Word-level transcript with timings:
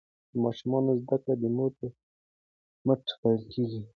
د 0.31 0.33
ماشومانو 0.43 0.91
زده 1.01 1.17
کړې 1.23 1.33
د 1.41 1.45
مور 1.55 1.71
په 1.79 1.85
مټو 2.85 3.13
پیل 3.21 3.41
کیږي. 3.53 3.81